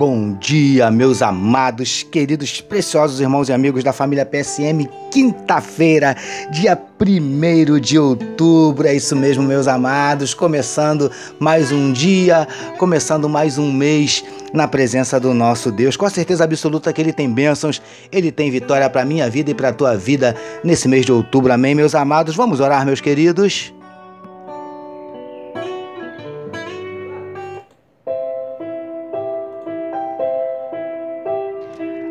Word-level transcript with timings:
Bom 0.00 0.32
dia, 0.32 0.90
meus 0.90 1.20
amados, 1.20 2.02
queridos, 2.02 2.58
preciosos 2.62 3.20
irmãos 3.20 3.50
e 3.50 3.52
amigos 3.52 3.84
da 3.84 3.92
família 3.92 4.24
PSM. 4.24 4.88
Quinta-feira, 5.10 6.16
dia 6.50 6.74
1 6.98 7.78
de 7.78 7.98
outubro. 7.98 8.88
É 8.88 8.94
isso 8.94 9.14
mesmo, 9.14 9.42
meus 9.42 9.68
amados. 9.68 10.32
Começando 10.32 11.10
mais 11.38 11.70
um 11.70 11.92
dia, 11.92 12.48
começando 12.78 13.28
mais 13.28 13.58
um 13.58 13.70
mês 13.70 14.24
na 14.54 14.66
presença 14.66 15.20
do 15.20 15.34
nosso 15.34 15.70
Deus. 15.70 15.98
Com 15.98 16.06
a 16.06 16.10
certeza 16.10 16.44
absoluta 16.44 16.94
que 16.94 17.00
Ele 17.02 17.12
tem 17.12 17.30
bênçãos, 17.30 17.82
Ele 18.10 18.32
tem 18.32 18.50
vitória 18.50 18.88
para 18.88 19.04
minha 19.04 19.28
vida 19.28 19.50
e 19.50 19.54
para 19.54 19.68
a 19.68 19.74
tua 19.74 19.98
vida 19.98 20.34
nesse 20.64 20.88
mês 20.88 21.04
de 21.04 21.12
outubro. 21.12 21.52
Amém, 21.52 21.74
meus 21.74 21.94
amados? 21.94 22.34
Vamos 22.34 22.58
orar, 22.58 22.86
meus 22.86 23.02
queridos? 23.02 23.70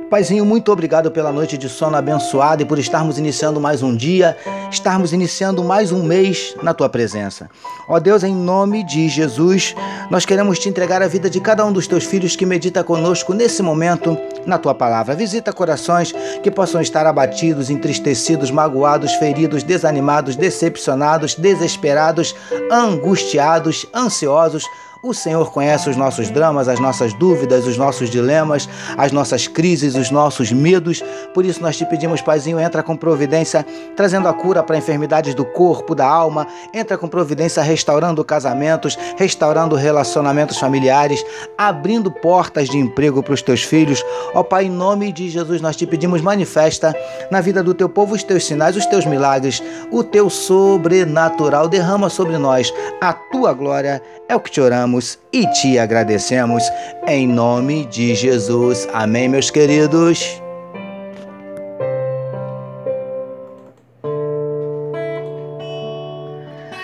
Paizinho, 0.09 0.43
muito 0.43 0.71
obrigado 0.71 1.11
pela 1.11 1.31
noite 1.31 1.55
de 1.55 1.69
sono 1.69 1.95
abençoada 1.95 2.63
e 2.63 2.65
por 2.65 2.79
estarmos 2.79 3.19
iniciando 3.19 3.61
mais 3.61 3.83
um 3.83 3.95
dia, 3.95 4.35
estarmos 4.71 5.13
iniciando 5.13 5.63
mais 5.63 5.91
um 5.91 6.01
mês 6.01 6.55
na 6.63 6.73
tua 6.73 6.89
presença. 6.89 7.47
Ó 7.87 7.99
Deus, 7.99 8.23
em 8.23 8.33
nome 8.33 8.83
de 8.83 9.07
Jesus, 9.07 9.75
nós 10.09 10.25
queremos 10.25 10.57
te 10.57 10.67
entregar 10.67 11.03
a 11.03 11.07
vida 11.07 11.29
de 11.29 11.39
cada 11.39 11.63
um 11.63 11.71
dos 11.71 11.85
teus 11.85 12.05
filhos 12.05 12.35
que 12.35 12.43
medita 12.43 12.83
conosco 12.83 13.35
nesse 13.35 13.61
momento 13.61 14.17
na 14.47 14.57
tua 14.57 14.73
palavra. 14.73 15.13
Visita 15.13 15.53
corações 15.53 16.11
que 16.41 16.49
possam 16.49 16.81
estar 16.81 17.05
abatidos, 17.05 17.69
entristecidos, 17.69 18.49
magoados, 18.49 19.13
feridos, 19.13 19.61
desanimados, 19.61 20.35
decepcionados, 20.35 21.35
desesperados, 21.35 22.35
angustiados, 22.71 23.85
ansiosos 23.93 24.65
o 25.01 25.13
Senhor 25.13 25.49
conhece 25.51 25.89
os 25.89 25.95
nossos 25.95 26.29
dramas, 26.29 26.67
as 26.67 26.79
nossas 26.79 27.13
dúvidas, 27.13 27.65
os 27.65 27.77
nossos 27.77 28.09
dilemas, 28.09 28.67
as 28.97 29.13
nossas 29.13 29.47
crises, 29.47 29.95
os 29.95 30.11
nossos 30.11 30.51
medos. 30.51 31.01
Por 31.33 31.45
isso 31.45 31.61
nós 31.61 31.77
te 31.77 31.85
pedimos, 31.85 32.21
Paizinho, 32.21 32.59
entra 32.59 32.83
com 32.83 32.97
providência, 32.97 33.65
trazendo 33.95 34.27
a 34.27 34.33
cura 34.33 34.61
para 34.61 34.77
enfermidades 34.77 35.33
do 35.33 35.45
corpo, 35.45 35.95
da 35.95 36.05
alma. 36.05 36.45
Entra 36.73 36.97
com 36.97 37.07
providência 37.07 37.63
restaurando 37.63 38.23
casamentos, 38.25 38.97
restaurando 39.17 39.75
relacionamentos 39.75 40.57
familiares, 40.57 41.25
abrindo 41.57 42.11
portas 42.11 42.67
de 42.67 42.77
emprego 42.77 43.23
para 43.23 43.33
os 43.33 43.41
teus 43.41 43.63
filhos. 43.63 44.03
Ó 44.33 44.43
Pai, 44.43 44.65
em 44.65 44.69
nome 44.69 45.13
de 45.13 45.29
Jesus 45.29 45.61
nós 45.61 45.77
te 45.77 45.87
pedimos, 45.87 46.21
manifesta 46.21 46.93
na 47.31 47.39
vida 47.39 47.63
do 47.63 47.73
teu 47.73 47.87
povo 47.87 48.15
os 48.15 48.23
teus 48.23 48.45
sinais, 48.45 48.75
os 48.75 48.85
teus 48.85 49.05
milagres, 49.05 49.63
o 49.91 50.03
teu 50.03 50.29
sobrenatural. 50.29 51.69
Derrama 51.69 52.09
sobre 52.09 52.37
nós 52.37 52.73
a 52.99 53.13
tua 53.13 53.53
glória. 53.53 54.01
É 54.27 54.35
o 54.35 54.39
que 54.39 54.51
te 54.51 54.59
oramos 54.59 54.88
e 55.31 55.45
te 55.51 55.77
agradecemos 55.77 56.63
em 57.07 57.27
nome 57.27 57.85
de 57.85 58.15
Jesus. 58.15 58.87
Amém, 58.91 59.27
meus 59.27 59.51
queridos. 59.51 60.41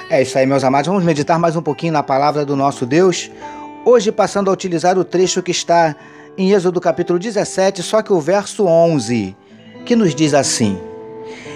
É 0.09 0.22
isso 0.22 0.38
aí, 0.38 0.45
meus 0.45 0.64
amados. 0.64 0.88
Vamos 0.88 1.03
meditar 1.03 1.39
mais 1.39 1.56
um 1.56 1.62
pouquinho 1.62 1.94
na 1.94 2.03
palavra 2.03 2.45
do 2.45 2.56
nosso 2.56 2.85
Deus. 2.85 3.31
Hoje, 3.84 4.12
passando 4.12 4.50
a 4.50 4.53
utilizar 4.53 4.97
o 4.97 5.03
trecho 5.03 5.41
que 5.41 5.51
está 5.51 5.96
em 6.38 6.51
Êxodo 6.51 6.80
capítulo 6.80 7.18
17, 7.18 7.81
só 7.81 8.01
que 8.01 8.13
o 8.13 8.19
verso 8.19 8.66
11, 8.66 9.35
que 9.85 9.96
nos 9.96 10.13
diz 10.13 10.34
assim: 10.34 10.80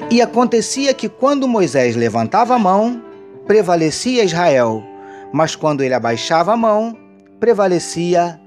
E 0.09 0.21
acontecia 0.21 0.93
que 0.93 1.07
quando 1.07 1.47
Moisés 1.47 1.95
levantava 1.95 2.55
a 2.55 2.59
mão, 2.59 3.01
prevalecia 3.45 4.23
Israel 4.23 4.83
mas 5.33 5.55
quando 5.55 5.81
ele 5.81 5.93
abaixava 5.93 6.53
a 6.53 6.57
mão, 6.57 6.97
prevalecia 7.39 8.39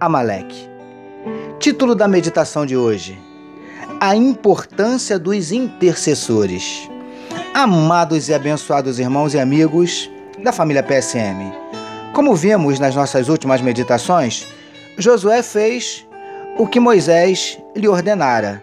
Amaleque. 0.00 0.68
Título 1.58 1.94
da 1.94 2.06
meditação 2.08 2.64
de 2.64 2.76
hoje: 2.76 3.18
A 4.00 4.14
importância 4.14 5.18
dos 5.18 5.52
intercessores. 5.52 6.88
Amados 7.54 8.28
e 8.28 8.34
abençoados 8.34 8.98
irmãos 8.98 9.34
e 9.34 9.38
amigos 9.38 10.10
da 10.42 10.52
família 10.52 10.82
PSM, 10.82 11.52
como 12.12 12.34
vimos 12.34 12.80
nas 12.80 12.94
nossas 12.94 13.28
últimas 13.28 13.60
meditações, 13.60 14.46
Josué 14.96 15.42
fez 15.42 16.04
o 16.58 16.66
que 16.66 16.80
Moisés 16.80 17.58
lhe 17.76 17.86
ordenara. 17.86 18.62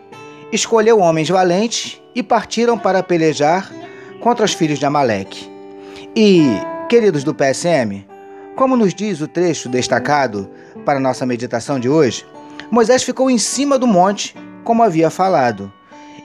Escolheu 0.52 1.00
homens 1.00 1.30
valentes 1.30 2.02
e 2.14 2.22
partiram 2.22 2.78
para 2.78 3.02
pelejar 3.02 3.72
contra 4.20 4.44
os 4.44 4.54
filhos 4.54 4.78
de 4.78 4.86
Amaleque. 4.86 5.50
E 6.16 6.48
Queridos 6.88 7.24
do 7.24 7.34
PSM, 7.34 8.06
como 8.56 8.78
nos 8.78 8.94
diz 8.94 9.20
o 9.20 9.28
trecho 9.28 9.68
destacado 9.68 10.48
para 10.86 11.00
nossa 11.00 11.26
meditação 11.26 11.80
de 11.80 11.90
hoje, 11.90 12.24
Moisés 12.70 13.02
ficou 13.02 13.28
em 13.28 13.40
cima 13.40 13.80
do 13.80 13.88
monte, 13.88 14.36
como 14.64 14.84
havia 14.84 15.10
falado. 15.10 15.74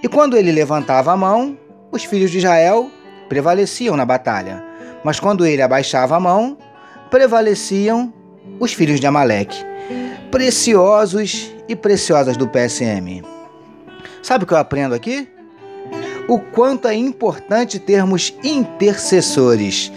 E 0.03 0.09
quando 0.09 0.37
ele 0.37 0.53
levantava 0.53 1.13
a 1.13 1.17
mão, 1.17 1.57
os 1.91 2.05
filhos 2.05 2.31
de 2.31 2.39
Israel 2.39 2.91
prevaleciam 3.27 3.97
na 3.97 4.05
batalha. 4.05 4.63
Mas 5.03 5.19
quando 5.19 5.47
ele 5.47 5.63
abaixava 5.63 6.17
a 6.17 6.21
mão, 6.21 6.59
prevaleciam 7.11 8.13
os 8.61 8.75
filhos 8.75 9.01
de 9.01 9.07
Amaleque. 9.07 9.65
Preciosos 10.31 11.51
e 11.67 11.75
preciosas 11.75 12.37
do 12.37 12.47
PSM. 12.47 13.23
Sabe 14.23 14.45
o 14.45 14.47
que 14.47 14.53
eu 14.53 14.59
aprendo 14.59 14.95
aqui? 14.95 15.27
O 16.29 16.39
quanto 16.39 16.87
é 16.87 16.95
importante 16.95 17.79
termos 17.79 18.35
intercessores 18.45 19.91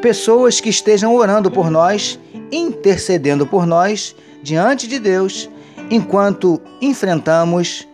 pessoas 0.00 0.60
que 0.60 0.68
estejam 0.68 1.14
orando 1.14 1.50
por 1.50 1.70
nós, 1.70 2.18
intercedendo 2.52 3.46
por 3.46 3.66
nós 3.66 4.14
diante 4.42 4.86
de 4.86 4.98
Deus, 4.98 5.50
enquanto 5.90 6.60
enfrentamos 6.80 7.86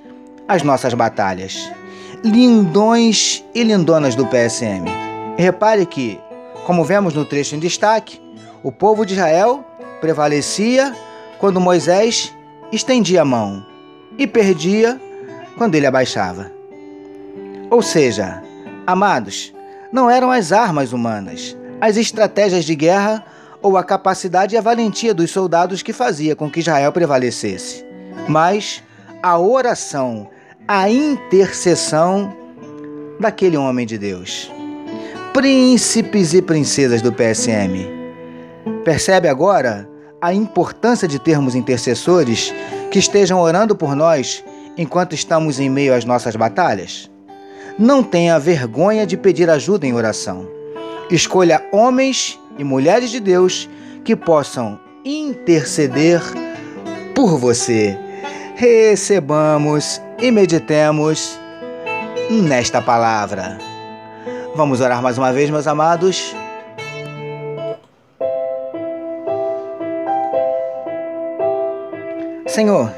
as 0.46 0.62
nossas 0.62 0.94
batalhas. 0.94 1.70
Lindões 2.22 3.44
e 3.54 3.62
lindonas 3.62 4.14
do 4.14 4.26
PSM. 4.26 4.84
Repare 5.36 5.84
que, 5.86 6.18
como 6.66 6.84
vemos 6.84 7.14
no 7.14 7.24
trecho 7.24 7.54
em 7.54 7.58
destaque, 7.58 8.20
o 8.62 8.72
povo 8.72 9.04
de 9.04 9.14
Israel 9.14 9.64
prevalecia 10.00 10.94
quando 11.38 11.60
Moisés 11.60 12.32
estendia 12.72 13.22
a 13.22 13.24
mão 13.24 13.64
e 14.18 14.26
perdia 14.26 15.00
quando 15.56 15.74
ele 15.74 15.86
abaixava. 15.86 16.50
Ou 17.70 17.82
seja, 17.82 18.42
amados, 18.86 19.52
não 19.92 20.10
eram 20.10 20.30
as 20.30 20.52
armas 20.52 20.92
humanas, 20.92 21.56
as 21.80 21.96
estratégias 21.96 22.64
de 22.64 22.74
guerra 22.74 23.24
ou 23.62 23.76
a 23.76 23.84
capacidade 23.84 24.54
e 24.54 24.58
a 24.58 24.60
valentia 24.60 25.14
dos 25.14 25.30
soldados 25.30 25.82
que 25.82 25.92
fazia 25.92 26.36
com 26.36 26.50
que 26.50 26.60
Israel 26.60 26.92
prevalecesse, 26.92 27.84
mas 28.28 28.82
a 29.22 29.38
oração, 29.38 30.28
a 30.68 30.90
intercessão 30.90 32.36
daquele 33.18 33.56
homem 33.56 33.86
de 33.86 33.96
Deus. 33.96 34.52
Príncipes 35.32 36.34
e 36.34 36.42
princesas 36.42 37.00
do 37.00 37.12
PSM. 37.12 37.88
Percebe 38.84 39.28
agora 39.28 39.88
a 40.20 40.32
importância 40.32 41.08
de 41.08 41.18
termos 41.18 41.54
intercessores 41.54 42.52
que 42.90 42.98
estejam 42.98 43.40
orando 43.40 43.74
por 43.74 43.96
nós 43.96 44.44
enquanto 44.76 45.14
estamos 45.14 45.58
em 45.58 45.68
meio 45.68 45.94
às 45.94 46.04
nossas 46.04 46.36
batalhas? 46.36 47.10
Não 47.78 48.02
tenha 48.02 48.38
vergonha 48.38 49.06
de 49.06 49.16
pedir 49.16 49.50
ajuda 49.50 49.86
em 49.86 49.92
oração. 49.92 50.53
Escolha 51.14 51.64
homens 51.70 52.40
e 52.58 52.64
mulheres 52.64 53.08
de 53.08 53.20
Deus 53.20 53.70
que 54.04 54.16
possam 54.16 54.80
interceder 55.04 56.20
por 57.14 57.38
você. 57.38 57.96
Recebamos 58.56 60.02
e 60.20 60.32
meditemos 60.32 61.38
nesta 62.28 62.82
palavra. 62.82 63.58
Vamos 64.56 64.80
orar 64.80 65.00
mais 65.00 65.16
uma 65.16 65.32
vez, 65.32 65.50
meus 65.50 65.68
amados. 65.68 66.34
Senhor, 72.48 72.92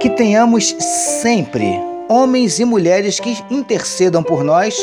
que 0.00 0.10
tenhamos 0.10 0.74
sempre 1.12 1.78
homens 2.08 2.58
e 2.58 2.64
mulheres 2.64 3.20
que 3.20 3.38
intercedam 3.48 4.20
por 4.20 4.42
nós 4.42 4.76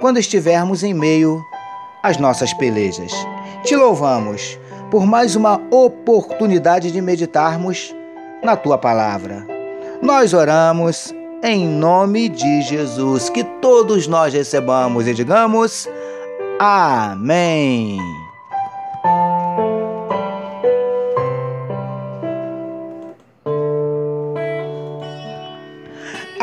quando 0.00 0.18
estivermos 0.18 0.82
em 0.82 0.94
meio 0.94 1.44
as 2.04 2.18
nossas 2.18 2.52
pelejas. 2.52 3.12
Te 3.64 3.74
louvamos 3.74 4.58
por 4.90 5.06
mais 5.06 5.34
uma 5.34 5.60
oportunidade 5.70 6.92
de 6.92 7.00
meditarmos 7.00 7.96
na 8.42 8.54
tua 8.54 8.76
palavra. 8.76 9.44
Nós 10.02 10.34
oramos 10.34 11.12
em 11.42 11.66
nome 11.66 12.28
de 12.28 12.62
Jesus, 12.62 13.30
que 13.30 13.42
todos 13.42 14.06
nós 14.06 14.34
recebamos 14.34 15.08
e 15.08 15.14
digamos 15.14 15.88
Amém. 16.58 17.98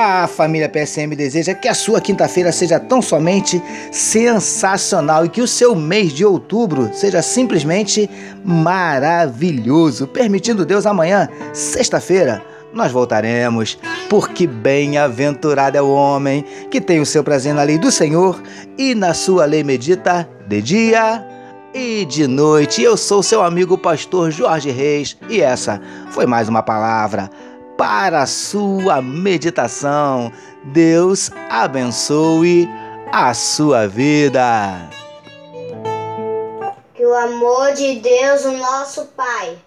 A 0.04 0.26
família 0.26 0.68
PSM 0.68 1.16
deseja 1.16 1.54
que 1.54 1.68
a 1.68 1.76
sua 1.76 2.02
quinta-feira 2.02 2.52
seja 2.52 2.80
tão 2.80 3.04
somente 3.04 3.62
sensacional 3.92 5.24
e 5.24 5.30
que 5.30 5.44
o 5.44 5.48
seu 5.48 5.76
mês 5.76 6.12
de 6.12 6.26
outubro 6.26 6.90
seja 6.92 7.22
simplesmente 7.22 8.10
maravilhoso. 8.44 10.08
Permitindo 10.08 10.66
Deus, 10.66 10.88
amanhã, 10.88 11.30
sexta-feira, 11.54 12.44
nós 12.74 12.92
voltaremos, 12.92 13.78
porque 14.10 14.48
bem-aventurado 14.48 15.78
é 15.78 15.82
o 15.84 15.92
homem 15.92 16.44
que 16.72 16.82
tem 16.82 17.00
o 17.00 17.06
seu 17.06 17.24
prazer 17.24 17.54
na 17.54 17.62
lei 17.62 17.78
do 17.78 17.92
Senhor 17.92 18.42
e 18.80 18.96
na 18.96 19.14
sua 19.14 19.46
lei 19.46 19.64
medita 19.64 20.28
de 20.48 20.64
dia 20.64 21.24
e 21.76 22.06
de 22.06 22.26
noite. 22.26 22.82
Eu 22.82 22.98
sou 22.98 23.22
seu 23.22 23.44
amigo 23.44 23.78
pastor 23.78 24.32
Jorge 24.32 24.72
Reis 24.72 25.16
e 25.30 25.42
essa 25.42 25.80
foi 26.10 26.26
mais 26.26 26.50
uma 26.50 26.64
palavra 26.64 27.30
para 27.82 28.22
a 28.22 28.28
sua 28.28 29.02
meditação. 29.02 30.32
Deus 30.66 31.32
abençoe 31.50 32.70
a 33.12 33.34
sua 33.34 33.88
vida. 33.88 34.88
Que 36.94 37.04
o 37.04 37.16
amor 37.16 37.74
de 37.74 37.96
Deus, 37.96 38.46
o 38.46 38.52
nosso 38.52 39.08
Pai, 39.18 39.58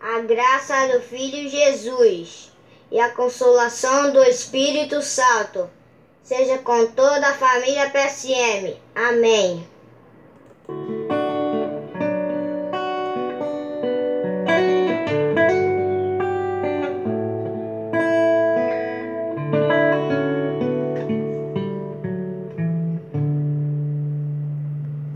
a 0.00 0.20
graça 0.20 0.94
do 0.94 1.02
Filho 1.02 1.46
Jesus 1.50 2.50
e 2.90 2.98
a 2.98 3.10
consolação 3.10 4.14
do 4.14 4.24
Espírito 4.24 5.02
Santo 5.02 5.68
seja 6.22 6.56
com 6.56 6.86
toda 6.86 7.28
a 7.28 7.34
família 7.34 7.90
PSM. 7.90 8.78
Amém. 8.94 9.68